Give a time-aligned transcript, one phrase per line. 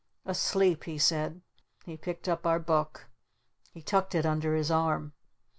[0.25, 1.41] "Asleep," he said.
[1.85, 3.05] He picked up our Book.
[3.71, 5.13] He tucked it under his arm.